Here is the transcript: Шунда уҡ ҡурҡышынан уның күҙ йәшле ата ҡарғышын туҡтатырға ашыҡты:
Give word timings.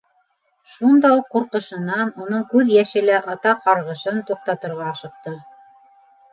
Шунда 0.75 1.11
уҡ 1.17 1.27
ҡурҡышынан 1.35 2.09
уның 2.25 2.47
күҙ 2.55 2.73
йәшле 2.79 3.21
ата 3.35 3.55
ҡарғышын 3.69 4.21
туҡтатырға 4.33 4.93
ашыҡты: 4.97 5.39